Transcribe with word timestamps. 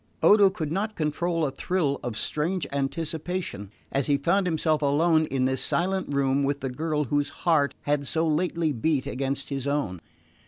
Odo 0.23 0.49
could 0.49 0.71
not 0.71 0.95
control 0.95 1.45
a 1.45 1.51
thrill 1.51 1.99
of 2.01 2.17
strange 2.17 2.65
anticipation 2.71 3.69
as 3.91 4.07
he 4.07 4.17
found 4.17 4.47
himself 4.47 4.81
alone 4.81 5.27
in 5.27 5.45
this 5.45 5.61
silent 5.63 6.11
room 6.11 6.41
with 6.43 6.61
the 6.61 6.71
girl 6.71 7.03
whose 7.03 7.29
heart 7.45 7.75
had 7.83 8.07
so 8.07 8.27
lately 8.27 8.73
beat 8.73 9.05
against 9.05 9.49
his 9.49 9.67
own. 9.67 10.01